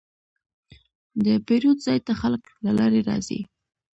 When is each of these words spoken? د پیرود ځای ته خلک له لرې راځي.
د 1.25 1.27
پیرود 1.47 1.77
ځای 1.85 1.99
ته 2.07 2.13
خلک 2.21 2.43
له 2.65 2.71
لرې 2.79 3.01
راځي. 3.09 3.39